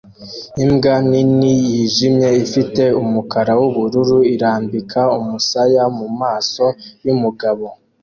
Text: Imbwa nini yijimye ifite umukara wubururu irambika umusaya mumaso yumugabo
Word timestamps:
Imbwa 0.63 0.95
nini 1.09 1.51
yijimye 1.71 2.29
ifite 2.43 2.83
umukara 3.01 3.51
wubururu 3.59 4.19
irambika 4.33 5.01
umusaya 5.19 5.83
mumaso 5.97 6.65
yumugabo 7.05 7.65